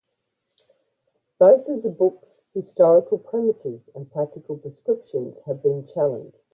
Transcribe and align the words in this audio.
Both 1.37 1.67
of 1.69 1.83
the 1.83 1.91
books' 1.91 2.41
historical 2.55 3.19
premises 3.19 3.87
and 3.93 4.11
practical 4.11 4.57
prescriptions 4.57 5.41
have 5.45 5.61
been 5.61 5.85
challenged. 5.85 6.39